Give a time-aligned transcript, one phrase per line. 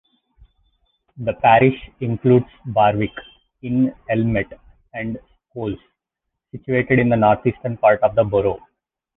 [1.15, 4.51] The parish includes Barwick-in-Elmet
[4.95, 5.19] and
[5.53, 5.77] Scholes,
[6.49, 8.59] situated in the north-eastern part of the borough.